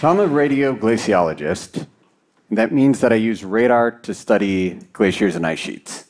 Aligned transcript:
So 0.00 0.08
I'm 0.08 0.18
a 0.18 0.26
radioglaciologist. 0.26 1.86
That 2.52 2.72
means 2.72 3.00
that 3.00 3.12
I 3.12 3.16
use 3.16 3.44
radar 3.44 3.90
to 3.90 4.14
study 4.14 4.80
glaciers 4.94 5.36
and 5.36 5.46
ice 5.46 5.58
sheets. 5.58 6.06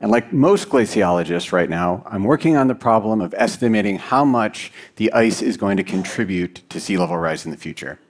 And 0.00 0.10
like 0.10 0.32
most 0.32 0.70
glaciologists 0.70 1.52
right 1.52 1.68
now, 1.68 2.02
I'm 2.06 2.24
working 2.24 2.56
on 2.56 2.66
the 2.66 2.74
problem 2.74 3.20
of 3.20 3.34
estimating 3.36 3.98
how 3.98 4.24
much 4.24 4.72
the 4.96 5.12
ice 5.12 5.42
is 5.42 5.58
going 5.58 5.76
to 5.76 5.84
contribute 5.84 6.66
to 6.70 6.80
sea 6.80 6.96
level 6.96 7.18
rise 7.18 7.44
in 7.44 7.50
the 7.50 7.58
future. 7.58 8.00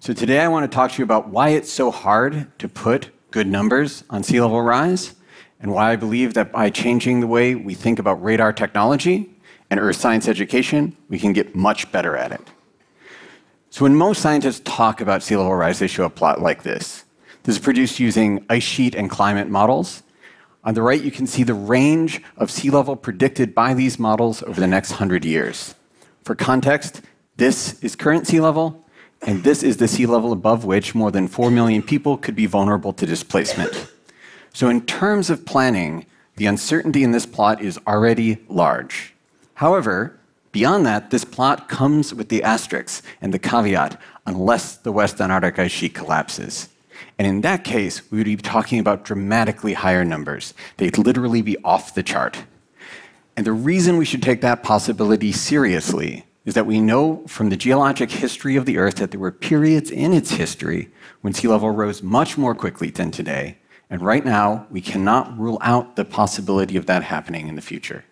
So 0.00 0.12
today 0.12 0.40
I 0.40 0.48
want 0.48 0.68
to 0.68 0.74
talk 0.74 0.90
to 0.90 0.98
you 0.98 1.04
about 1.04 1.28
why 1.28 1.50
it's 1.50 1.70
so 1.70 1.92
hard 1.92 2.50
to 2.58 2.68
put 2.68 3.10
good 3.30 3.46
numbers 3.46 4.02
on 4.10 4.24
sea 4.24 4.40
level 4.40 4.60
rise, 4.60 5.14
and 5.60 5.72
why 5.72 5.92
I 5.92 5.94
believe 5.94 6.34
that 6.34 6.50
by 6.50 6.70
changing 6.70 7.20
the 7.20 7.28
way 7.28 7.54
we 7.54 7.74
think 7.74 8.00
about 8.00 8.20
radar 8.20 8.52
technology 8.52 9.36
and 9.70 9.78
earth 9.78 9.98
science 9.98 10.26
education, 10.26 10.96
we 11.08 11.20
can 11.20 11.32
get 11.32 11.54
much 11.54 11.92
better 11.92 12.16
at 12.16 12.32
it. 12.32 12.40
So 13.70 13.84
when 13.84 13.94
most 13.94 14.22
scientists 14.22 14.60
talk 14.64 15.00
about 15.00 15.22
sea 15.22 15.36
level 15.36 15.54
rise, 15.54 15.78
they 15.78 15.86
show 15.86 16.04
a 16.04 16.10
plot 16.10 16.40
like 16.40 16.62
this. 16.62 17.04
This 17.42 17.56
is 17.56 17.62
produced 17.62 18.00
using 18.00 18.44
ice 18.48 18.62
sheet 18.62 18.94
and 18.94 19.10
climate 19.10 19.48
models. 19.48 20.02
On 20.64 20.74
the 20.74 20.82
right, 20.82 21.02
you 21.02 21.10
can 21.10 21.26
see 21.26 21.44
the 21.44 21.54
range 21.54 22.22
of 22.36 22.50
sea 22.50 22.70
level 22.70 22.96
predicted 22.96 23.54
by 23.54 23.74
these 23.74 23.98
models 23.98 24.42
over 24.42 24.60
the 24.60 24.66
next 24.66 24.90
100 24.90 25.24
years. 25.24 25.74
For 26.24 26.34
context, 26.34 27.02
this 27.36 27.82
is 27.82 27.94
current 27.94 28.26
sea 28.26 28.40
level, 28.40 28.84
and 29.22 29.44
this 29.44 29.62
is 29.62 29.76
the 29.76 29.88
sea 29.88 30.06
level 30.06 30.32
above 30.32 30.64
which 30.64 30.94
more 30.94 31.10
than 31.10 31.28
4 31.28 31.50
million 31.50 31.82
people 31.82 32.16
could 32.16 32.34
be 32.34 32.46
vulnerable 32.46 32.92
to 32.92 33.06
displacement. 33.06 33.90
So, 34.52 34.68
in 34.68 34.84
terms 34.86 35.30
of 35.30 35.46
planning, 35.46 36.06
the 36.36 36.46
uncertainty 36.46 37.04
in 37.04 37.12
this 37.12 37.26
plot 37.26 37.62
is 37.62 37.78
already 37.86 38.38
large. 38.48 39.14
However, 39.54 40.17
beyond 40.52 40.86
that, 40.86 41.10
this 41.10 41.24
plot 41.24 41.68
comes 41.68 42.14
with 42.14 42.28
the 42.28 42.42
asterisk 42.42 43.04
and 43.20 43.32
the 43.32 43.38
caveat 43.38 44.00
unless 44.26 44.76
the 44.76 44.92
West 44.92 45.20
Antarctic 45.20 45.58
ice 45.58 45.70
sheet 45.70 45.94
collapses. 45.94 46.68
And 47.18 47.26
in 47.26 47.40
that 47.42 47.64
case, 47.64 48.10
we 48.10 48.18
would 48.18 48.24
be 48.24 48.36
talking 48.36 48.78
about 48.78 49.04
dramatically 49.04 49.74
higher 49.74 50.04
numbers. 50.04 50.54
They'd 50.76 50.98
literally 50.98 51.42
be 51.42 51.56
off 51.64 51.94
the 51.94 52.02
chart. 52.02 52.44
And 53.36 53.46
the 53.46 53.52
reason 53.52 53.96
we 53.96 54.04
should 54.04 54.22
take 54.22 54.40
that 54.40 54.62
possibility 54.62 55.32
seriously 55.32 56.26
is 56.44 56.54
that 56.54 56.66
we 56.66 56.80
know 56.80 57.24
from 57.26 57.50
the 57.50 57.56
geologic 57.56 58.10
history 58.10 58.56
of 58.56 58.66
the 58.66 58.78
Earth 58.78 58.96
that 58.96 59.10
there 59.10 59.20
were 59.20 59.30
periods 59.30 59.90
in 59.90 60.12
its 60.12 60.30
history 60.30 60.90
when 61.20 61.34
sea 61.34 61.48
level 61.48 61.70
rose 61.70 62.02
much 62.02 62.38
more 62.38 62.54
quickly 62.54 62.90
than 62.90 63.10
today. 63.10 63.58
And 63.90 64.02
right 64.02 64.24
now, 64.24 64.66
we 64.70 64.80
cannot 64.80 65.38
rule 65.38 65.58
out 65.60 65.96
the 65.96 66.04
possibility 66.04 66.76
of 66.76 66.86
that 66.86 67.02
happening 67.02 67.48
in 67.48 67.54
the 67.54 67.62
future. 67.62 68.04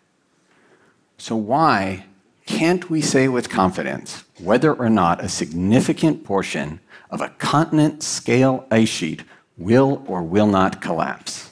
So, 1.19 1.34
why 1.34 2.06
can't 2.47 2.89
we 2.89 3.03
say 3.03 3.29
with 3.29 3.51
confidence 3.51 4.25
whether 4.39 4.73
or 4.73 4.89
not 4.89 5.23
a 5.23 5.29
significant 5.29 6.25
portion 6.25 6.81
of 7.11 7.21
a 7.21 7.29
continent 7.31 8.03
scale 8.03 8.67
ice 8.71 8.89
sheet 8.89 9.25
will 9.59 10.05
or 10.07 10.23
will 10.23 10.47
not 10.47 10.81
collapse? 10.81 11.51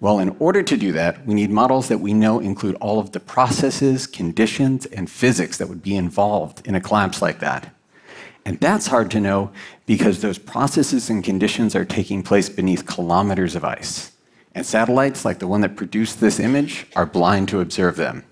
Well, 0.00 0.18
in 0.18 0.36
order 0.38 0.62
to 0.64 0.76
do 0.76 0.92
that, 0.92 1.24
we 1.26 1.34
need 1.34 1.50
models 1.50 1.88
that 1.88 2.00
we 2.00 2.12
know 2.12 2.40
include 2.40 2.74
all 2.76 2.98
of 2.98 3.12
the 3.12 3.20
processes, 3.20 4.06
conditions, 4.06 4.84
and 4.86 5.08
physics 5.08 5.58
that 5.58 5.68
would 5.68 5.82
be 5.82 5.96
involved 5.96 6.66
in 6.66 6.74
a 6.74 6.80
collapse 6.80 7.22
like 7.22 7.38
that. 7.38 7.72
And 8.44 8.58
that's 8.58 8.88
hard 8.88 9.12
to 9.12 9.20
know 9.20 9.52
because 9.86 10.20
those 10.20 10.38
processes 10.38 11.08
and 11.08 11.22
conditions 11.22 11.76
are 11.76 11.84
taking 11.84 12.24
place 12.24 12.48
beneath 12.48 12.86
kilometers 12.86 13.54
of 13.54 13.64
ice. 13.64 14.10
And 14.54 14.66
satellites, 14.66 15.24
like 15.24 15.38
the 15.38 15.46
one 15.46 15.60
that 15.60 15.76
produced 15.76 16.20
this 16.20 16.40
image, 16.40 16.86
are 16.96 17.06
blind 17.06 17.48
to 17.50 17.60
observe 17.60 17.94
them. 17.94 18.24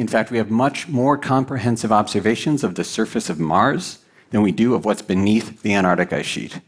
In 0.00 0.08
fact, 0.08 0.30
we 0.30 0.38
have 0.38 0.50
much 0.50 0.88
more 0.88 1.18
comprehensive 1.18 1.92
observations 1.92 2.64
of 2.64 2.74
the 2.74 2.84
surface 2.84 3.28
of 3.28 3.38
Mars 3.38 3.98
than 4.30 4.40
we 4.40 4.50
do 4.50 4.74
of 4.74 4.86
what's 4.86 5.02
beneath 5.02 5.60
the 5.60 5.74
Antarctic 5.74 6.10
ice 6.10 6.24
sheet. 6.24 6.62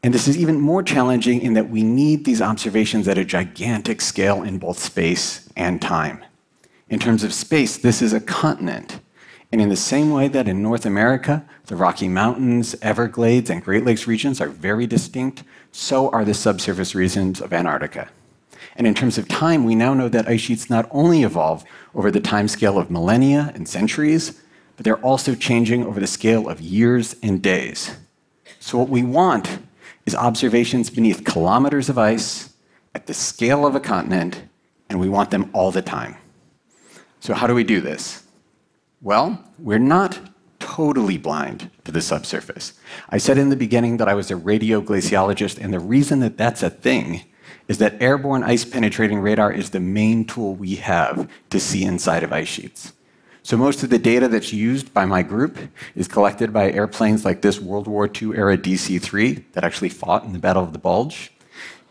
And 0.00 0.14
this 0.14 0.28
is 0.28 0.38
even 0.38 0.60
more 0.60 0.84
challenging 0.84 1.40
in 1.40 1.54
that 1.54 1.68
we 1.68 1.82
need 1.82 2.24
these 2.24 2.40
observations 2.40 3.08
at 3.08 3.18
a 3.18 3.24
gigantic 3.24 4.00
scale 4.00 4.44
in 4.44 4.58
both 4.58 4.78
space 4.78 5.48
and 5.56 5.82
time. 5.82 6.24
In 6.88 7.00
terms 7.00 7.24
of 7.24 7.34
space, 7.34 7.76
this 7.76 8.00
is 8.00 8.12
a 8.12 8.20
continent. 8.20 9.00
And 9.50 9.60
in 9.60 9.68
the 9.68 9.74
same 9.74 10.12
way 10.12 10.28
that 10.28 10.46
in 10.46 10.62
North 10.62 10.86
America, 10.86 11.44
the 11.66 11.74
Rocky 11.74 12.06
Mountains, 12.06 12.76
Everglades, 12.82 13.50
and 13.50 13.64
Great 13.64 13.84
Lakes 13.84 14.06
regions 14.06 14.40
are 14.40 14.48
very 14.48 14.86
distinct, 14.86 15.42
so 15.72 16.08
are 16.10 16.24
the 16.24 16.34
subsurface 16.34 16.94
regions 16.94 17.40
of 17.40 17.52
Antarctica. 17.52 18.10
And 18.76 18.86
in 18.86 18.94
terms 18.94 19.18
of 19.18 19.28
time, 19.28 19.64
we 19.64 19.74
now 19.74 19.94
know 19.94 20.08
that 20.08 20.28
ice 20.28 20.40
sheets 20.40 20.70
not 20.70 20.88
only 20.90 21.22
evolve 21.22 21.64
over 21.94 22.10
the 22.10 22.20
time 22.20 22.48
scale 22.48 22.78
of 22.78 22.90
millennia 22.90 23.52
and 23.54 23.68
centuries, 23.68 24.40
but 24.76 24.84
they're 24.84 25.04
also 25.04 25.34
changing 25.34 25.84
over 25.84 26.00
the 26.00 26.06
scale 26.06 26.48
of 26.48 26.60
years 26.60 27.16
and 27.22 27.42
days. 27.42 27.96
So, 28.58 28.78
what 28.78 28.88
we 28.88 29.02
want 29.02 29.58
is 30.06 30.14
observations 30.14 30.90
beneath 30.90 31.24
kilometers 31.24 31.88
of 31.88 31.98
ice 31.98 32.54
at 32.94 33.06
the 33.06 33.14
scale 33.14 33.66
of 33.66 33.74
a 33.74 33.80
continent, 33.80 34.42
and 34.88 34.98
we 34.98 35.08
want 35.08 35.30
them 35.30 35.50
all 35.52 35.70
the 35.70 35.82
time. 35.82 36.16
So, 37.20 37.34
how 37.34 37.46
do 37.46 37.54
we 37.54 37.64
do 37.64 37.80
this? 37.80 38.24
Well, 39.02 39.44
we're 39.58 39.78
not 39.78 40.18
totally 40.58 41.18
blind 41.18 41.70
to 41.84 41.92
the 41.92 42.00
subsurface. 42.02 42.74
I 43.08 43.18
said 43.18 43.38
in 43.38 43.48
the 43.48 43.56
beginning 43.56 43.96
that 43.96 44.08
I 44.08 44.14
was 44.14 44.30
a 44.30 44.34
radioglaciologist, 44.34 45.58
and 45.58 45.72
the 45.72 45.80
reason 45.80 46.20
that 46.20 46.36
that's 46.36 46.62
a 46.62 46.70
thing 46.70 47.24
is 47.70 47.78
that 47.78 48.02
airborne 48.02 48.42
ice 48.42 48.64
penetrating 48.64 49.20
radar 49.20 49.52
is 49.52 49.70
the 49.70 49.78
main 49.78 50.24
tool 50.24 50.56
we 50.56 50.74
have 50.74 51.30
to 51.50 51.60
see 51.60 51.84
inside 51.84 52.24
of 52.24 52.32
ice 52.32 52.48
sheets. 52.48 52.92
So 53.44 53.56
most 53.56 53.84
of 53.84 53.90
the 53.90 53.98
data 53.98 54.26
that's 54.26 54.52
used 54.52 54.92
by 54.92 55.04
my 55.04 55.22
group 55.22 55.56
is 55.94 56.08
collected 56.08 56.52
by 56.52 56.72
airplanes 56.72 57.24
like 57.24 57.42
this 57.42 57.60
World 57.60 57.86
War 57.86 58.06
II 58.06 58.34
era 58.34 58.58
DC 58.58 59.00
3 59.00 59.44
that 59.52 59.62
actually 59.62 59.88
fought 59.88 60.24
in 60.24 60.32
the 60.32 60.40
Battle 60.40 60.64
of 60.64 60.72
the 60.72 60.80
Bulge. 60.80 61.30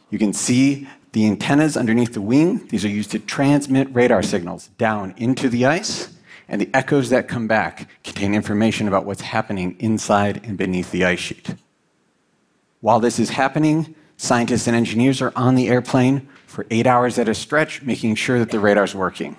You 0.09 0.19
can 0.19 0.33
see 0.33 0.85
the 1.13 1.25
antennas 1.25 1.77
underneath 1.77 2.11
the 2.11 2.19
wing. 2.19 2.67
These 2.67 2.83
are 2.83 2.89
used 2.89 3.11
to 3.11 3.19
transmit 3.19 3.87
radar 3.95 4.21
signals 4.21 4.67
down 4.77 5.13
into 5.15 5.47
the 5.47 5.65
ice, 5.65 6.13
and 6.49 6.59
the 6.59 6.69
echoes 6.73 7.09
that 7.09 7.29
come 7.29 7.47
back 7.47 7.87
contain 8.03 8.35
information 8.35 8.89
about 8.89 9.05
what's 9.05 9.21
happening 9.21 9.77
inside 9.79 10.41
and 10.43 10.57
beneath 10.57 10.91
the 10.91 11.05
ice 11.05 11.19
sheet. 11.19 11.55
While 12.81 12.99
this 12.99 13.17
is 13.17 13.29
happening, 13.29 13.95
scientists 14.19 14.67
and 14.67 14.75
engineers 14.75 15.21
are 15.21 15.31
on 15.35 15.55
the 15.55 15.69
airplane 15.69 16.27
for 16.45 16.65
eight 16.69 16.85
hours 16.85 17.17
at 17.17 17.29
a 17.29 17.33
stretch, 17.33 17.81
making 17.81 18.15
sure 18.15 18.37
that 18.37 18.51
the 18.51 18.59
radar's 18.59 18.93
working. 18.93 19.35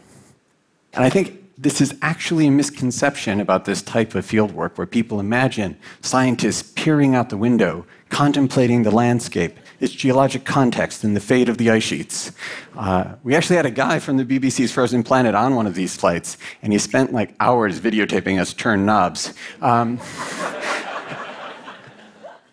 And 0.95 1.05
I 1.05 1.11
think 1.11 1.37
this 1.59 1.83
is 1.83 1.95
actually 2.01 2.47
a 2.47 2.51
misconception 2.51 3.41
about 3.41 3.67
this 3.67 3.83
type 3.83 4.15
of 4.15 4.25
field 4.25 4.53
work 4.53 4.79
where 4.79 4.87
people 4.87 5.21
imagine 5.21 5.77
scientists 6.01 6.73
peering 6.75 7.15
out 7.15 7.29
the 7.29 7.37
window, 7.37 7.85
contemplating 8.09 8.83
the 8.83 8.91
landscape, 8.91 9.59
its 9.81 9.93
geologic 9.93 10.47
context, 10.47 11.05
and 11.05 11.15
the 11.15 11.21
fate 11.21 11.51
of 11.51 11.59
the 11.59 11.69
ice 11.69 11.83
sheets. 11.83 12.33
Uh, 12.75 13.17
we 13.23 13.35
actually 13.35 13.57
had 13.57 13.67
a 13.67 13.71
guy 13.71 13.99
from 13.99 14.17
the 14.17 14.25
BBC's 14.25 14.73
Frozen 14.73 15.03
Planet 15.03 15.35
on 15.35 15.55
one 15.55 15.67
of 15.67 15.75
these 15.75 15.95
flights, 15.95 16.39
and 16.63 16.73
he 16.73 16.79
spent 16.79 17.13
like 17.13 17.35
hours 17.39 17.79
videotaping 17.79 18.41
us 18.41 18.55
turn 18.55 18.87
knobs. 18.87 19.35
Um, 19.61 20.01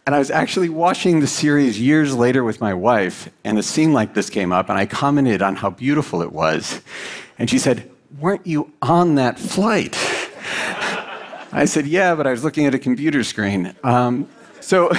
and 0.07 0.15
I 0.15 0.19
was 0.19 0.31
actually 0.31 0.69
watching 0.69 1.19
the 1.19 1.27
series 1.27 1.81
years 1.81 2.15
later 2.15 2.41
with 2.45 2.61
my 2.61 2.73
wife, 2.73 3.29
and 3.43 3.59
a 3.59 3.61
scene 3.61 3.91
like 3.91 4.13
this 4.13 4.29
came 4.29 4.53
up, 4.53 4.69
and 4.69 4.79
I 4.79 4.85
commented 4.85 5.41
on 5.41 5.57
how 5.57 5.69
beautiful 5.69 6.21
it 6.21 6.31
was. 6.31 6.81
And 7.37 7.49
she 7.49 7.59
said, 7.59 7.91
weren't 8.17 8.47
you 8.47 8.71
on 8.81 9.15
that 9.15 9.37
flight? 9.37 9.97
I 11.51 11.65
said, 11.65 11.87
Yeah, 11.87 12.15
but 12.15 12.25
I 12.25 12.31
was 12.31 12.41
looking 12.41 12.65
at 12.65 12.73
a 12.73 12.79
computer 12.79 13.21
screen. 13.25 13.75
Um, 13.83 14.29
so, 14.61 14.93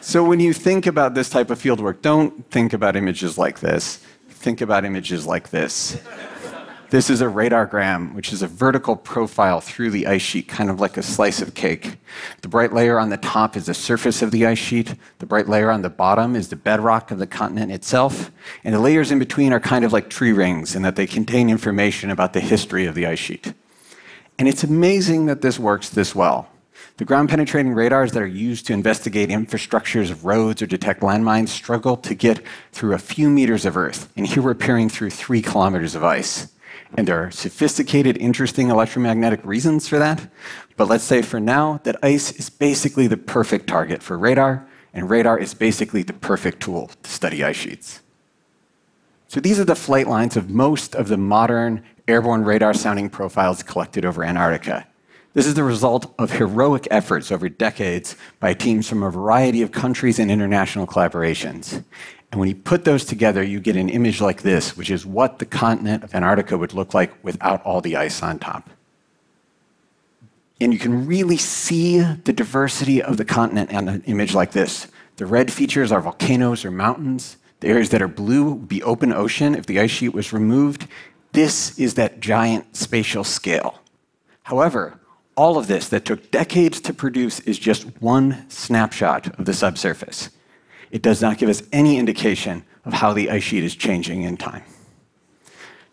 so 0.00 0.24
when 0.24 0.40
you 0.40 0.52
think 0.52 0.86
about 0.86 1.14
this 1.14 1.30
type 1.30 1.50
of 1.50 1.62
fieldwork, 1.62 2.02
don't 2.02 2.50
think 2.50 2.72
about 2.72 2.96
images 2.96 3.38
like 3.38 3.60
this. 3.60 4.04
Think 4.30 4.60
about 4.60 4.84
images 4.84 5.26
like 5.26 5.50
this. 5.50 5.96
This 6.90 7.10
is 7.10 7.20
a 7.20 7.26
radargram, 7.26 8.14
which 8.14 8.32
is 8.32 8.42
a 8.42 8.46
vertical 8.46 8.94
profile 8.94 9.60
through 9.60 9.90
the 9.90 10.06
ice 10.06 10.22
sheet, 10.22 10.48
kind 10.48 10.70
of 10.70 10.80
like 10.80 10.96
a 10.96 11.02
slice 11.02 11.42
of 11.42 11.54
cake. 11.54 11.96
The 12.42 12.48
bright 12.48 12.72
layer 12.72 12.98
on 12.98 13.08
the 13.08 13.16
top 13.16 13.56
is 13.56 13.66
the 13.66 13.74
surface 13.74 14.22
of 14.22 14.30
the 14.30 14.46
ice 14.46 14.58
sheet. 14.58 14.94
The 15.18 15.26
bright 15.26 15.48
layer 15.48 15.70
on 15.70 15.82
the 15.82 15.90
bottom 15.90 16.36
is 16.36 16.48
the 16.48 16.56
bedrock 16.56 17.10
of 17.10 17.18
the 17.18 17.26
continent 17.26 17.72
itself. 17.72 18.30
And 18.62 18.74
the 18.74 18.80
layers 18.80 19.10
in 19.10 19.18
between 19.18 19.52
are 19.52 19.60
kind 19.60 19.84
of 19.84 19.92
like 19.92 20.08
tree 20.08 20.32
rings 20.32 20.76
in 20.76 20.82
that 20.82 20.96
they 20.96 21.06
contain 21.06 21.50
information 21.50 22.10
about 22.10 22.32
the 22.32 22.40
history 22.40 22.86
of 22.86 22.94
the 22.94 23.06
ice 23.06 23.18
sheet. 23.18 23.54
And 24.38 24.48
it's 24.48 24.64
amazing 24.64 25.26
that 25.26 25.42
this 25.42 25.58
works 25.58 25.88
this 25.88 26.14
well. 26.14 26.48
The 26.96 27.04
ground 27.04 27.28
penetrating 27.28 27.74
radars 27.74 28.12
that 28.12 28.22
are 28.22 28.26
used 28.26 28.66
to 28.66 28.72
investigate 28.72 29.28
infrastructures 29.28 30.12
of 30.12 30.24
roads 30.24 30.62
or 30.62 30.66
detect 30.66 31.00
landmines 31.00 31.48
struggle 31.48 31.96
to 31.96 32.14
get 32.14 32.40
through 32.70 32.94
a 32.94 32.98
few 32.98 33.30
meters 33.30 33.64
of 33.64 33.76
Earth. 33.76 34.12
And 34.16 34.26
here 34.26 34.42
we're 34.42 34.54
peering 34.54 34.88
through 34.88 35.10
three 35.10 35.42
kilometers 35.42 35.96
of 35.96 36.04
ice. 36.04 36.53
And 36.96 37.08
there 37.08 37.24
are 37.24 37.30
sophisticated, 37.30 38.16
interesting 38.18 38.70
electromagnetic 38.70 39.44
reasons 39.44 39.88
for 39.88 39.98
that. 39.98 40.30
But 40.76 40.88
let's 40.88 41.04
say 41.04 41.22
for 41.22 41.40
now 41.40 41.80
that 41.84 41.96
ice 42.02 42.32
is 42.32 42.50
basically 42.50 43.08
the 43.08 43.16
perfect 43.16 43.66
target 43.66 44.02
for 44.02 44.16
radar, 44.16 44.68
and 44.92 45.10
radar 45.10 45.38
is 45.38 45.54
basically 45.54 46.04
the 46.04 46.12
perfect 46.12 46.60
tool 46.60 46.90
to 47.02 47.10
study 47.10 47.42
ice 47.42 47.56
sheets. 47.56 48.00
So 49.26 49.40
these 49.40 49.58
are 49.58 49.64
the 49.64 49.74
flight 49.74 50.06
lines 50.06 50.36
of 50.36 50.50
most 50.50 50.94
of 50.94 51.08
the 51.08 51.16
modern 51.16 51.82
airborne 52.06 52.44
radar 52.44 52.74
sounding 52.74 53.10
profiles 53.10 53.64
collected 53.64 54.04
over 54.04 54.22
Antarctica. 54.22 54.86
This 55.32 55.46
is 55.46 55.54
the 55.54 55.64
result 55.64 56.14
of 56.16 56.30
heroic 56.30 56.86
efforts 56.92 57.32
over 57.32 57.48
decades 57.48 58.14
by 58.38 58.54
teams 58.54 58.88
from 58.88 59.02
a 59.02 59.10
variety 59.10 59.62
of 59.62 59.72
countries 59.72 60.20
and 60.20 60.30
international 60.30 60.86
collaborations. 60.86 61.82
And 62.34 62.40
when 62.40 62.48
you 62.48 62.56
put 62.56 62.84
those 62.84 63.04
together, 63.04 63.44
you 63.44 63.60
get 63.60 63.76
an 63.76 63.88
image 63.88 64.20
like 64.20 64.42
this, 64.42 64.76
which 64.76 64.90
is 64.90 65.06
what 65.06 65.38
the 65.38 65.46
continent 65.46 66.02
of 66.02 66.12
Antarctica 66.16 66.58
would 66.58 66.74
look 66.74 66.92
like 66.92 67.12
without 67.22 67.62
all 67.62 67.80
the 67.80 67.94
ice 67.94 68.24
on 68.24 68.40
top. 68.40 68.70
And 70.60 70.72
you 70.72 70.80
can 70.80 71.06
really 71.06 71.36
see 71.36 72.00
the 72.00 72.32
diversity 72.32 73.00
of 73.00 73.18
the 73.18 73.24
continent 73.24 73.72
on 73.72 73.88
an 73.88 74.02
image 74.06 74.34
like 74.34 74.50
this. 74.50 74.88
The 75.14 75.26
red 75.26 75.52
features 75.52 75.92
are 75.92 76.00
volcanoes 76.00 76.64
or 76.64 76.72
mountains. 76.72 77.36
The 77.60 77.68
areas 77.68 77.90
that 77.90 78.02
are 78.02 78.08
blue 78.08 78.54
would 78.54 78.68
be 78.68 78.82
open 78.82 79.12
ocean 79.12 79.54
if 79.54 79.66
the 79.66 79.78
ice 79.78 79.92
sheet 79.92 80.12
was 80.12 80.32
removed. 80.32 80.88
This 81.30 81.78
is 81.78 81.94
that 81.94 82.18
giant 82.18 82.74
spatial 82.74 83.22
scale. 83.22 83.78
However, 84.42 84.98
all 85.36 85.56
of 85.56 85.68
this 85.68 85.88
that 85.90 86.04
took 86.04 86.32
decades 86.32 86.80
to 86.80 86.92
produce 86.92 87.38
is 87.38 87.60
just 87.60 87.84
one 88.02 88.44
snapshot 88.50 89.38
of 89.38 89.44
the 89.44 89.54
subsurface. 89.54 90.30
It 90.94 91.02
does 91.02 91.20
not 91.20 91.38
give 91.38 91.48
us 91.48 91.60
any 91.72 91.98
indication 91.98 92.64
of 92.84 92.92
how 92.92 93.12
the 93.12 93.28
ice 93.28 93.42
sheet 93.42 93.64
is 93.64 93.74
changing 93.74 94.22
in 94.22 94.36
time. 94.36 94.62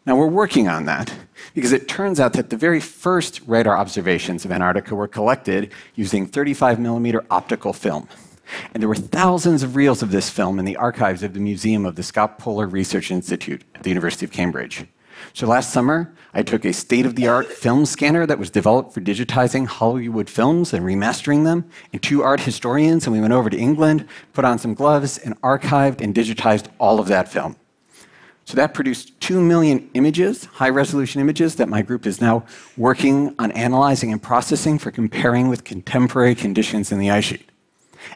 Now, 0.05 0.15
we're 0.15 0.27
working 0.27 0.67
on 0.67 0.85
that 0.85 1.11
because 1.55 1.71
it 1.71 1.87
turns 1.87 2.19
out 2.19 2.33
that 2.33 2.51
the 2.51 2.55
very 2.55 2.79
first 2.79 3.41
radar 3.47 3.75
observations 3.75 4.45
of 4.45 4.51
Antarctica 4.51 4.93
were 4.93 5.07
collected 5.07 5.71
using 5.95 6.27
35 6.27 6.79
millimeter 6.79 7.25
optical 7.31 7.73
film. 7.73 8.07
And 8.75 8.81
there 8.81 8.87
were 8.87 8.93
thousands 8.93 9.63
of 9.63 9.75
reels 9.75 10.03
of 10.03 10.11
this 10.11 10.29
film 10.29 10.59
in 10.59 10.65
the 10.65 10.77
archives 10.77 11.23
of 11.23 11.33
the 11.33 11.39
Museum 11.39 11.83
of 11.87 11.95
the 11.95 12.03
Scott 12.03 12.37
Polar 12.37 12.67
Research 12.67 13.09
Institute 13.09 13.63
at 13.73 13.81
the 13.81 13.89
University 13.89 14.27
of 14.27 14.31
Cambridge. 14.31 14.85
So 15.33 15.47
last 15.47 15.71
summer, 15.71 16.13
I 16.33 16.43
took 16.43 16.65
a 16.65 16.73
state 16.73 17.05
of 17.05 17.15
the 17.15 17.27
art 17.27 17.47
film 17.47 17.85
scanner 17.85 18.25
that 18.25 18.39
was 18.39 18.49
developed 18.49 18.93
for 18.93 19.01
digitizing 19.01 19.65
Hollywood 19.65 20.29
films 20.29 20.73
and 20.73 20.85
remastering 20.85 21.43
them, 21.43 21.69
and 21.91 22.01
two 22.01 22.23
art 22.23 22.41
historians, 22.41 23.05
and 23.05 23.13
we 23.13 23.21
went 23.21 23.33
over 23.33 23.49
to 23.49 23.57
England, 23.57 24.07
put 24.33 24.45
on 24.45 24.59
some 24.59 24.73
gloves, 24.73 25.17
and 25.17 25.39
archived 25.41 26.01
and 26.01 26.15
digitized 26.15 26.67
all 26.79 26.99
of 26.99 27.07
that 27.07 27.29
film. 27.31 27.55
So 28.45 28.55
that 28.55 28.73
produced 28.73 29.19
2 29.21 29.39
million 29.39 29.89
images, 29.93 30.45
high 30.45 30.69
resolution 30.69 31.21
images, 31.21 31.55
that 31.55 31.69
my 31.69 31.81
group 31.81 32.05
is 32.05 32.19
now 32.19 32.45
working 32.75 33.35
on 33.39 33.51
analyzing 33.51 34.11
and 34.11 34.21
processing 34.21 34.77
for 34.77 34.91
comparing 34.91 35.47
with 35.47 35.63
contemporary 35.63 36.35
conditions 36.35 36.91
in 36.91 36.99
the 36.99 37.11
ice 37.11 37.25
sheet. 37.25 37.49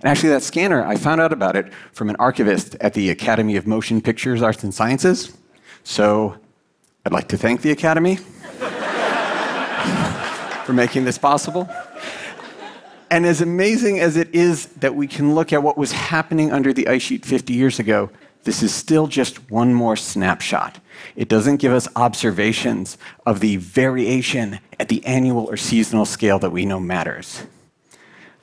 And 0.01 0.05
actually, 0.05 0.29
that 0.29 0.43
scanner, 0.43 0.83
I 0.83 0.95
found 0.95 1.21
out 1.21 1.31
about 1.31 1.55
it 1.55 1.71
from 1.93 2.09
an 2.09 2.15
archivist 2.17 2.75
at 2.81 2.93
the 2.93 3.09
Academy 3.11 3.55
of 3.55 3.67
Motion 3.67 4.01
Pictures 4.01 4.41
Arts 4.41 4.63
and 4.63 4.73
Sciences. 4.73 5.37
So 5.83 6.37
I'd 7.05 7.11
like 7.11 7.27
to 7.27 7.37
thank 7.37 7.61
the 7.61 7.69
Academy 7.69 8.15
for 10.65 10.73
making 10.73 11.05
this 11.05 11.19
possible. 11.19 11.69
And 13.11 13.27
as 13.27 13.41
amazing 13.41 13.99
as 13.99 14.17
it 14.17 14.33
is 14.33 14.65
that 14.77 14.95
we 14.95 15.05
can 15.05 15.35
look 15.35 15.53
at 15.53 15.61
what 15.61 15.77
was 15.77 15.91
happening 15.91 16.51
under 16.51 16.73
the 16.73 16.87
ice 16.87 17.03
sheet 17.03 17.23
50 17.23 17.53
years 17.53 17.77
ago, 17.77 18.09
this 18.43 18.63
is 18.63 18.73
still 18.73 19.05
just 19.05 19.51
one 19.51 19.71
more 19.71 19.95
snapshot. 19.95 20.79
It 21.15 21.29
doesn't 21.29 21.57
give 21.57 21.73
us 21.73 21.87
observations 21.95 22.97
of 23.23 23.39
the 23.39 23.57
variation 23.57 24.57
at 24.79 24.89
the 24.89 25.05
annual 25.05 25.45
or 25.45 25.57
seasonal 25.57 26.05
scale 26.05 26.39
that 26.39 26.49
we 26.49 26.65
know 26.65 26.79
matters. 26.79 27.43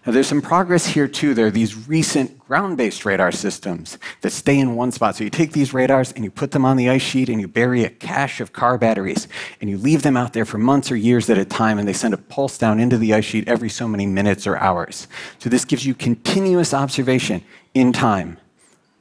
Now, 0.04 0.10
there's 0.10 0.26
some 0.26 0.42
progress 0.42 0.84
here 0.84 1.06
too. 1.06 1.32
There 1.32 1.46
are 1.46 1.50
these 1.50 1.86
recent 1.86 2.36
ground 2.40 2.76
based 2.76 3.04
radar 3.04 3.30
systems 3.30 3.98
that 4.22 4.30
stay 4.30 4.58
in 4.58 4.74
one 4.74 4.90
spot. 4.90 5.14
So 5.14 5.22
you 5.22 5.30
take 5.30 5.52
these 5.52 5.72
radars 5.72 6.10
and 6.10 6.24
you 6.24 6.30
put 6.30 6.50
them 6.50 6.64
on 6.64 6.76
the 6.76 6.88
ice 6.88 7.02
sheet 7.02 7.28
and 7.28 7.40
you 7.40 7.46
bury 7.46 7.84
a 7.84 7.88
cache 7.88 8.40
of 8.40 8.52
car 8.52 8.78
batteries 8.78 9.28
and 9.60 9.70
you 9.70 9.78
leave 9.78 10.02
them 10.02 10.16
out 10.16 10.32
there 10.32 10.44
for 10.44 10.58
months 10.58 10.90
or 10.90 10.96
years 10.96 11.30
at 11.30 11.38
a 11.38 11.44
time 11.44 11.78
and 11.78 11.86
they 11.86 11.92
send 11.92 12.14
a 12.14 12.16
pulse 12.16 12.58
down 12.58 12.80
into 12.80 12.98
the 12.98 13.14
ice 13.14 13.24
sheet 13.24 13.46
every 13.46 13.68
so 13.68 13.86
many 13.86 14.04
minutes 14.04 14.44
or 14.44 14.56
hours. 14.56 15.06
So 15.38 15.48
this 15.48 15.64
gives 15.64 15.86
you 15.86 15.94
continuous 15.94 16.74
observation 16.74 17.44
in 17.72 17.92
time, 17.92 18.38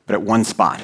but 0.06 0.14
at 0.14 0.22
one 0.22 0.44
spot. 0.44 0.82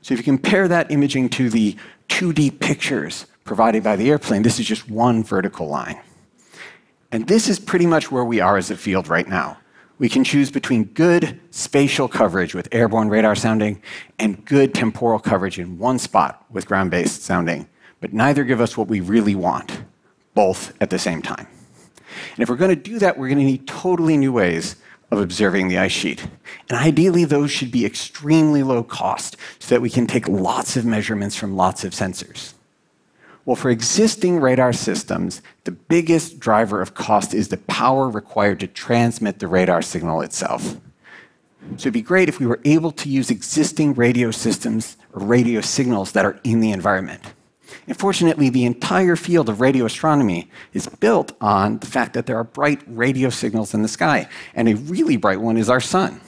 So 0.00 0.14
if 0.14 0.20
you 0.20 0.24
compare 0.24 0.68
that 0.68 0.92
imaging 0.92 1.28
to 1.30 1.50
the 1.50 1.76
2D 2.08 2.60
pictures 2.60 3.26
provided 3.42 3.82
by 3.82 3.96
the 3.96 4.10
airplane, 4.10 4.42
this 4.42 4.60
is 4.60 4.66
just 4.66 4.88
one 4.88 5.24
vertical 5.24 5.66
line. 5.66 6.00
And 7.12 7.26
this 7.26 7.48
is 7.48 7.58
pretty 7.58 7.86
much 7.86 8.10
where 8.10 8.24
we 8.24 8.40
are 8.40 8.56
as 8.56 8.70
a 8.70 8.76
field 8.76 9.08
right 9.08 9.26
now. 9.28 9.58
We 9.98 10.08
can 10.08 10.24
choose 10.24 10.50
between 10.50 10.84
good 10.84 11.38
spatial 11.50 12.08
coverage 12.08 12.54
with 12.54 12.68
airborne 12.72 13.08
radar 13.08 13.34
sounding 13.34 13.82
and 14.18 14.44
good 14.44 14.74
temporal 14.74 15.18
coverage 15.18 15.58
in 15.58 15.78
one 15.78 15.98
spot 15.98 16.46
with 16.50 16.66
ground 16.66 16.90
based 16.90 17.22
sounding, 17.22 17.68
but 18.00 18.12
neither 18.12 18.44
give 18.44 18.60
us 18.60 18.76
what 18.76 18.88
we 18.88 19.00
really 19.00 19.34
want, 19.34 19.82
both 20.34 20.72
at 20.80 20.90
the 20.90 20.98
same 20.98 21.20
time. 21.20 21.46
And 22.34 22.42
if 22.42 22.48
we're 22.48 22.56
going 22.56 22.74
to 22.74 22.76
do 22.76 22.98
that, 23.00 23.18
we're 23.18 23.28
going 23.28 23.38
to 23.38 23.44
need 23.44 23.66
totally 23.66 24.16
new 24.16 24.32
ways 24.32 24.76
of 25.10 25.20
observing 25.20 25.68
the 25.68 25.78
ice 25.78 25.92
sheet. 25.92 26.26
And 26.68 26.78
ideally, 26.78 27.24
those 27.24 27.50
should 27.50 27.70
be 27.70 27.84
extremely 27.84 28.62
low 28.62 28.82
cost 28.82 29.36
so 29.58 29.74
that 29.74 29.82
we 29.82 29.90
can 29.90 30.06
take 30.06 30.28
lots 30.28 30.76
of 30.76 30.84
measurements 30.84 31.36
from 31.36 31.56
lots 31.56 31.84
of 31.84 31.92
sensors. 31.92 32.54
Well, 33.44 33.56
for 33.56 33.70
existing 33.70 34.40
radar 34.40 34.72
systems, 34.72 35.42
the 35.64 35.70
biggest 35.72 36.38
driver 36.38 36.80
of 36.80 36.94
cost 36.94 37.34
is 37.34 37.48
the 37.48 37.56
power 37.56 38.08
required 38.08 38.60
to 38.60 38.66
transmit 38.66 39.38
the 39.38 39.48
radar 39.48 39.82
signal 39.82 40.20
itself. 40.20 40.76
So 41.76 41.82
it'd 41.82 41.92
be 41.92 42.02
great 42.02 42.28
if 42.28 42.38
we 42.38 42.46
were 42.46 42.60
able 42.64 42.90
to 42.92 43.08
use 43.08 43.30
existing 43.30 43.94
radio 43.94 44.30
systems 44.30 44.96
or 45.12 45.22
radio 45.22 45.60
signals 45.60 46.12
that 46.12 46.24
are 46.24 46.38
in 46.44 46.60
the 46.60 46.72
environment. 46.72 47.22
Unfortunately, 47.86 48.48
the 48.50 48.64
entire 48.64 49.16
field 49.16 49.48
of 49.48 49.60
radio 49.60 49.84
astronomy 49.84 50.50
is 50.72 50.86
built 50.86 51.32
on 51.40 51.78
the 51.78 51.86
fact 51.86 52.14
that 52.14 52.26
there 52.26 52.36
are 52.36 52.44
bright 52.44 52.80
radio 52.86 53.30
signals 53.30 53.74
in 53.74 53.82
the 53.82 53.88
sky, 53.88 54.28
and 54.54 54.68
a 54.68 54.74
really 54.74 55.16
bright 55.16 55.40
one 55.40 55.56
is 55.56 55.70
our 55.70 55.80
sun. 55.80 56.20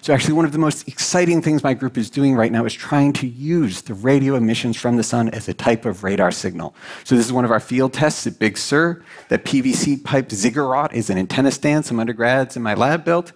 So, 0.00 0.12
actually, 0.12 0.34
one 0.34 0.44
of 0.44 0.52
the 0.52 0.58
most 0.58 0.88
exciting 0.88 1.42
things 1.42 1.62
my 1.62 1.74
group 1.74 1.96
is 1.96 2.10
doing 2.10 2.34
right 2.34 2.52
now 2.52 2.64
is 2.64 2.74
trying 2.74 3.12
to 3.14 3.26
use 3.26 3.82
the 3.82 3.94
radio 3.94 4.34
emissions 4.36 4.76
from 4.76 4.96
the 4.96 5.02
sun 5.02 5.28
as 5.30 5.48
a 5.48 5.54
type 5.54 5.84
of 5.84 6.04
radar 6.04 6.30
signal. 6.30 6.74
So, 7.04 7.16
this 7.16 7.26
is 7.26 7.32
one 7.32 7.44
of 7.44 7.50
our 7.50 7.60
field 7.60 7.92
tests 7.92 8.26
at 8.26 8.38
Big 8.38 8.58
Sur. 8.58 9.02
That 9.28 9.44
PVC 9.44 10.02
pipe 10.02 10.30
ziggurat 10.30 10.92
is 10.92 11.10
an 11.10 11.18
antenna 11.18 11.50
stand 11.50 11.86
some 11.86 12.00
undergrads 12.00 12.56
in 12.56 12.62
my 12.62 12.74
lab 12.74 13.04
built. 13.04 13.32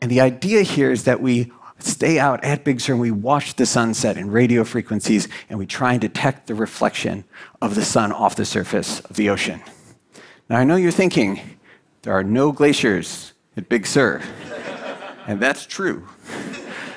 And 0.00 0.10
the 0.10 0.20
idea 0.20 0.62
here 0.62 0.90
is 0.90 1.04
that 1.04 1.20
we 1.20 1.52
stay 1.78 2.18
out 2.18 2.42
at 2.44 2.64
Big 2.64 2.80
Sur 2.80 2.92
and 2.92 3.00
we 3.00 3.10
watch 3.10 3.56
the 3.56 3.66
sunset 3.66 4.16
in 4.16 4.30
radio 4.30 4.64
frequencies 4.64 5.28
and 5.48 5.58
we 5.58 5.66
try 5.66 5.92
and 5.92 6.00
detect 6.00 6.46
the 6.46 6.54
reflection 6.54 7.24
of 7.60 7.74
the 7.74 7.84
sun 7.84 8.12
off 8.12 8.36
the 8.36 8.44
surface 8.44 9.00
of 9.00 9.16
the 9.16 9.30
ocean. 9.30 9.60
Now, 10.48 10.58
I 10.58 10.64
know 10.64 10.76
you're 10.76 10.90
thinking 10.90 11.58
there 12.02 12.12
are 12.12 12.24
no 12.24 12.52
glaciers 12.52 13.32
at 13.56 13.68
Big 13.68 13.86
Sur. 13.86 14.22
And 15.30 15.38
that's 15.38 15.64
true. 15.64 16.08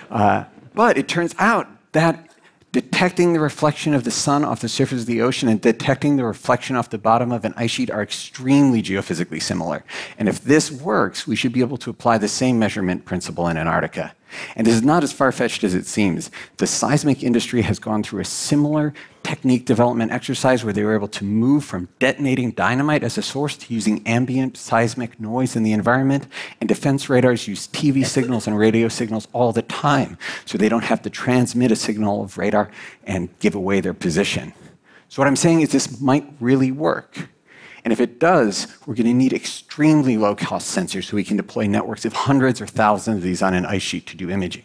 Uh, 0.09 0.45
but 0.73 0.97
it 0.97 1.07
turns 1.07 1.35
out 1.37 1.67
that 1.91 2.31
detecting 2.71 3.33
the 3.33 3.39
reflection 3.39 3.93
of 3.93 4.05
the 4.05 4.09
sun 4.09 4.43
off 4.43 4.59
the 4.59 4.67
surface 4.67 5.01
of 5.01 5.05
the 5.05 5.21
ocean 5.21 5.49
and 5.49 5.61
detecting 5.61 6.17
the 6.17 6.25
reflection 6.25 6.75
off 6.75 6.89
the 6.89 6.97
bottom 6.97 7.31
of 7.31 7.45
an 7.45 7.53
ice 7.57 7.69
sheet 7.69 7.91
are 7.91 8.01
extremely 8.01 8.81
geophysically 8.81 9.39
similar. 9.39 9.85
And 10.17 10.27
if 10.27 10.43
this 10.43 10.71
works, 10.71 11.27
we 11.27 11.35
should 11.35 11.53
be 11.53 11.59
able 11.59 11.77
to 11.77 11.91
apply 11.91 12.17
the 12.17 12.27
same 12.27 12.57
measurement 12.57 13.05
principle 13.05 13.47
in 13.49 13.55
Antarctica. 13.55 14.15
And 14.55 14.65
this 14.65 14.73
is 14.73 14.81
not 14.81 15.03
as 15.03 15.13
far 15.13 15.31
fetched 15.31 15.63
as 15.63 15.75
it 15.75 15.85
seems. 15.85 16.31
The 16.57 16.65
seismic 16.65 17.21
industry 17.21 17.61
has 17.61 17.77
gone 17.77 18.01
through 18.01 18.21
a 18.21 18.25
similar 18.25 18.95
technique 19.23 19.65
development 19.65 20.11
exercise 20.11 20.63
where 20.63 20.73
they 20.73 20.83
were 20.83 20.95
able 20.95 21.07
to 21.07 21.23
move 21.23 21.63
from 21.63 21.87
detonating 21.99 22.51
dynamite 22.51 23.03
as 23.03 23.17
a 23.17 23.21
source 23.21 23.57
to 23.57 23.73
using 23.73 24.05
ambient 24.05 24.57
seismic 24.57 25.19
noise 25.19 25.55
in 25.55 25.63
the 25.63 25.71
environment. 25.71 26.27
And 26.59 26.67
defense 26.67 27.09
radars 27.09 27.47
use 27.47 27.67
TV 27.67 28.05
signals 28.05 28.47
and 28.47 28.57
radio 28.57 28.87
signals 28.87 29.27
all 29.33 29.53
the 29.53 29.61
time, 29.61 30.17
so 30.45 30.57
they 30.57 30.69
don't 30.69 30.83
have 30.83 31.01
to 31.03 31.09
transmit 31.09 31.71
a 31.71 31.75
signal 31.75 32.23
of 32.23 32.37
radar 32.37 32.69
and 33.05 33.29
give 33.39 33.55
away 33.55 33.79
their 33.79 33.93
position. 33.93 34.53
So, 35.09 35.21
what 35.21 35.27
I'm 35.27 35.35
saying 35.35 35.61
is, 35.61 35.71
this 35.71 36.01
might 36.01 36.25
really 36.39 36.71
work. 36.71 37.29
And 37.83 37.91
if 37.91 37.99
it 37.99 38.19
does, 38.19 38.67
we're 38.85 38.95
going 38.95 39.07
to 39.07 39.13
need 39.13 39.33
extremely 39.33 40.17
low 40.17 40.35
cost 40.35 40.75
sensors 40.75 41.05
so 41.05 41.15
we 41.15 41.23
can 41.23 41.37
deploy 41.37 41.67
networks 41.67 42.05
of 42.05 42.13
hundreds 42.13 42.61
or 42.61 42.67
thousands 42.67 43.17
of 43.17 43.23
these 43.23 43.41
on 43.41 43.53
an 43.53 43.65
ice 43.65 43.81
sheet 43.81 44.07
to 44.07 44.17
do 44.17 44.29
imaging. 44.29 44.63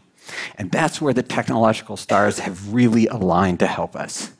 And 0.56 0.70
that's 0.70 1.00
where 1.00 1.12
the 1.12 1.22
technological 1.22 1.96
stars 1.96 2.38
have 2.38 2.72
really 2.72 3.06
aligned 3.08 3.58
to 3.60 3.66
help 3.66 3.96
us. 3.96 4.32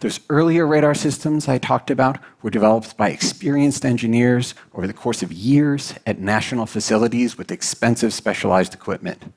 Those 0.00 0.20
earlier 0.28 0.66
radar 0.66 0.94
systems 0.94 1.48
I 1.48 1.58
talked 1.58 1.90
about 1.90 2.18
were 2.42 2.50
developed 2.50 2.96
by 2.96 3.10
experienced 3.10 3.84
engineers 3.84 4.54
over 4.74 4.86
the 4.86 4.92
course 4.92 5.22
of 5.22 5.32
years 5.32 5.94
at 6.06 6.18
national 6.18 6.66
facilities 6.66 7.38
with 7.38 7.50
expensive 7.50 8.12
specialized 8.12 8.74
equipment. 8.74 9.32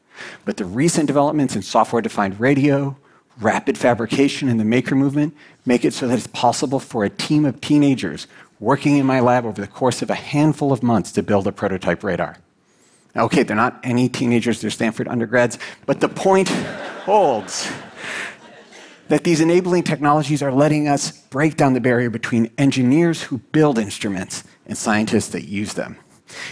But 0.46 0.58
the 0.58 0.66
recent 0.66 1.08
developments 1.08 1.56
in 1.56 1.62
software 1.62 2.02
defined 2.02 2.40
radio, 2.40 2.98
rapid 3.40 3.78
fabrication, 3.78 4.50
and 4.50 4.60
the 4.60 4.66
maker 4.66 4.96
movement 4.96 5.36
make 5.66 5.86
it 5.86 5.94
so 5.94 6.08
that 6.08 6.18
it's 6.18 6.28
possible 6.28 6.80
for 6.80 7.04
a 7.04 7.10
team 7.10 7.46
of 7.46 7.62
teenagers 7.62 8.28
working 8.60 8.98
in 8.98 9.06
my 9.06 9.20
lab 9.20 9.46
over 9.46 9.62
the 9.62 9.68
course 9.68 10.02
of 10.02 10.10
a 10.10 10.16
handful 10.16 10.72
of 10.72 10.84
months 10.84 11.12
to 11.14 11.24
build 11.24 11.48
a 11.48 11.52
prototype 11.52 12.04
radar. 12.04 12.38
Okay, 13.16 13.44
they're 13.44 13.56
not 13.56 13.80
any 13.84 14.08
teenagers, 14.08 14.62
they're 14.62 14.70
Stanford 14.70 15.08
undergrads, 15.08 15.58
but 15.86 16.00
the 16.00 16.10
point 16.10 16.50
holds. 17.06 17.72
That 19.10 19.24
these 19.24 19.42
enabling 19.42 19.84
technologies 19.84 20.42
are 20.42 20.52
letting 20.52 20.88
us 20.88 21.12
break 21.12 21.58
down 21.58 21.74
the 21.74 21.82
barrier 21.82 22.10
between 22.10 22.52
engineers 22.58 23.24
who 23.24 23.40
build 23.40 23.78
instruments 23.78 24.44
and 24.66 24.78
scientists 24.78 25.30
that 25.30 25.46
use 25.46 25.74
them. 25.74 25.98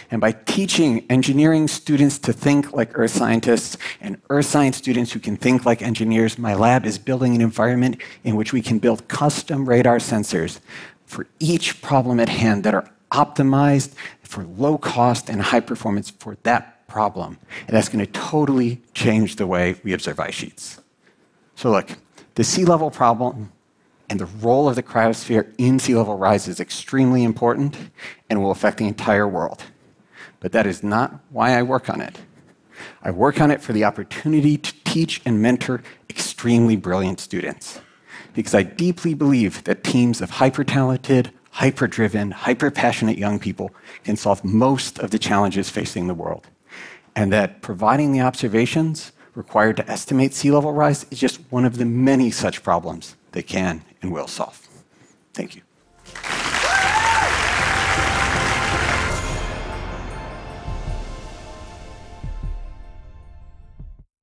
And 0.10 0.20
by 0.20 0.32
teaching 0.32 1.06
engineering 1.10 1.68
students 1.68 2.18
to 2.20 2.34
think 2.34 2.74
like 2.74 2.98
earth 2.98 3.12
scientists 3.12 3.78
and 4.02 4.20
earth 4.30 4.48
science 4.48 4.78
students 4.78 5.12
who 5.12 5.20
can 5.20 5.38
think 5.38 5.66
like 5.66 5.84
engineers, 5.84 6.38
my 6.38 6.56
lab 6.56 6.86
is 6.86 6.98
building 6.98 7.36
an 7.36 7.42
environment 7.42 8.02
in 8.24 8.36
which 8.36 8.54
we 8.54 8.62
can 8.62 8.80
build 8.80 9.08
custom 9.08 9.70
radar 9.70 9.98
sensors 9.98 10.60
for 11.06 11.28
each 11.40 11.80
problem 11.82 12.20
at 12.20 12.30
hand 12.30 12.64
that 12.64 12.74
are 12.74 12.90
optimized 13.12 13.94
for 14.24 14.44
low 14.44 14.78
cost 14.78 15.30
and 15.30 15.42
high 15.42 15.60
performance 15.60 16.10
for 16.10 16.38
that 16.44 16.88
problem. 16.88 17.38
And 17.68 17.76
that's 17.76 17.90
going 17.90 18.06
to 18.06 18.12
totally 18.12 18.82
change 18.94 19.36
the 19.36 19.48
way 19.48 19.76
we 19.84 19.94
observe 19.94 20.20
ice 20.20 20.34
sheets. 20.34 20.82
So, 21.56 21.72
look, 21.72 21.92
the 22.38 22.44
sea 22.44 22.65
level 22.65 22.91
problem 22.91 23.51
and 24.12 24.20
the 24.20 24.27
role 24.27 24.70
of 24.70 24.75
the 24.75 24.84
cryosphere 24.84 25.51
in 25.58 25.79
sea 25.79 25.96
level 25.96 26.20
rise 26.20 26.48
is 26.48 26.60
extremely 26.60 27.24
important 27.24 27.75
and 28.29 28.39
will 28.39 28.51
affect 28.51 28.77
the 28.77 28.86
entire 28.86 29.27
world. 29.27 29.63
But 30.39 30.51
that 30.51 30.67
is 30.67 30.84
not 30.84 31.20
why 31.32 31.58
I 31.58 31.63
work 31.63 31.89
on 31.89 32.00
it. 32.00 32.15
I 33.01 33.10
work 33.10 33.41
on 33.41 33.50
it 33.50 33.60
for 33.60 33.74
the 33.74 33.86
opportunity 33.86 34.56
to 34.56 34.74
teach 34.84 35.20
and 35.25 35.41
mentor 35.41 35.82
extremely 36.12 36.75
brilliant 36.75 37.20
students. 37.20 37.82
Because 38.36 38.53
I 38.53 38.62
deeply 38.62 39.15
believe 39.15 39.63
that 39.63 39.84
teams 39.84 40.22
of 40.22 40.29
hyper 40.29 40.63
talented, 40.63 41.32
hyper 41.50 41.88
driven, 41.88 42.29
hyper 42.29 42.70
passionate 42.70 43.17
young 43.17 43.39
people 43.39 43.72
can 44.03 44.15
solve 44.15 44.44
most 44.44 45.00
of 45.00 45.10
the 45.10 45.17
challenges 45.17 45.72
facing 45.72 46.06
the 46.06 46.13
world. 46.13 46.46
And 47.15 47.34
that 47.34 47.63
providing 47.63 48.12
the 48.12 48.22
observations 48.22 49.12
required 49.38 49.77
to 49.77 49.89
estimate 49.89 50.34
sea 50.34 50.51
level 50.51 50.74
rise 50.74 51.06
is 51.12 51.20
just 51.20 51.39
one 51.51 51.63
of 51.63 51.77
the 51.77 51.86
many 51.86 52.32
such 52.32 52.63
problems 52.63 53.15
they 53.32 53.44
can 53.44 53.84
and 54.01 54.12
will 54.12 54.27
solve. 54.27 54.67
Thank 55.34 55.56
you. 55.56 55.67